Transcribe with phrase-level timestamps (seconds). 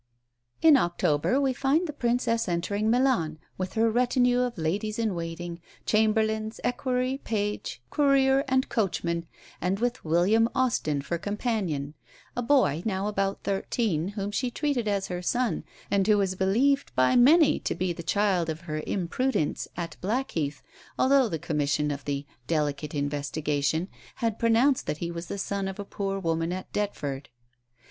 [0.63, 5.61] In October we find the Princess entering Milan, with her retinue of ladies in waiting,
[5.85, 9.27] chamberlains, equerry, page, courier, and coachman,
[9.61, 11.93] and with William Austin for companion
[12.35, 16.91] a boy, now about thirteen, whom she treated as her son, and who was believed
[16.95, 20.63] by many to be the child of her imprudence at Blackheath,
[20.97, 25.85] although the Commission of the "Delicate Investigation" had pronounced that he was son of a
[25.85, 27.29] poor woman at Deptford.